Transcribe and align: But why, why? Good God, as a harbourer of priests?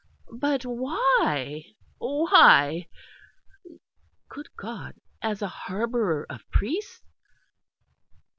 But 0.33 0.65
why, 0.65 1.63
why? 1.99 2.87
Good 4.29 4.49
God, 4.57 4.95
as 5.21 5.43
a 5.43 5.47
harbourer 5.47 6.25
of 6.27 6.41
priests? 6.49 7.03